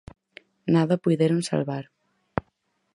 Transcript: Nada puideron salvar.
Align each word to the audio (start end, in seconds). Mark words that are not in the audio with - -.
Nada 0.73 0.93
puideron 1.03 1.41
salvar. 1.49 1.85